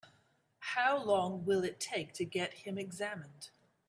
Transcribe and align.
How 0.73 0.97
long 0.97 1.45
will 1.45 1.63
it 1.63 1.79
take 1.79 2.11
to 2.13 2.25
get 2.25 2.55
him 2.65 2.79
examined? 2.79 3.51